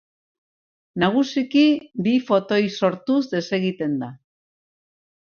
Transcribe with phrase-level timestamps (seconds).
[1.03, 1.67] Nagusiki
[2.07, 4.15] bi fotoi sortuz desegiten da.